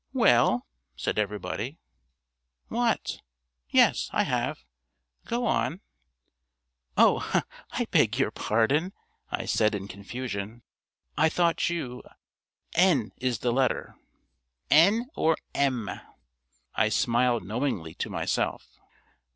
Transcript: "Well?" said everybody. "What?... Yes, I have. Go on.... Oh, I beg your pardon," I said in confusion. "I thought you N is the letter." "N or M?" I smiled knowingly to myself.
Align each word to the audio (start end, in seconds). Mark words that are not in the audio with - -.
"Well?" 0.13 0.65
said 0.95 1.19
everybody. 1.19 1.77
"What?... 2.69 3.21
Yes, 3.69 4.09
I 4.11 4.23
have. 4.23 4.63
Go 5.25 5.45
on.... 5.45 5.81
Oh, 6.97 7.31
I 7.69 7.85
beg 7.91 8.17
your 8.17 8.31
pardon," 8.31 8.93
I 9.29 9.45
said 9.45 9.75
in 9.75 9.87
confusion. 9.87 10.63
"I 11.19 11.29
thought 11.29 11.69
you 11.69 12.01
N 12.73 13.11
is 13.17 13.37
the 13.45 13.53
letter." 13.53 13.95
"N 14.71 15.05
or 15.15 15.37
M?" 15.53 15.87
I 16.73 16.89
smiled 16.89 17.43
knowingly 17.45 17.93
to 17.93 18.09
myself. 18.09 18.79